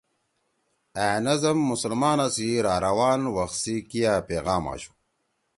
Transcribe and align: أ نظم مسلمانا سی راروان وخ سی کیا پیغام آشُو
أ 1.05 1.07
نظم 1.25 1.57
مسلمانا 1.71 2.27
سی 2.35 2.47
راروان 2.65 3.21
وخ 3.35 3.51
سی 3.61 3.75
کیا 3.89 4.13
پیغام 4.27 4.63
آشُو 4.73 4.91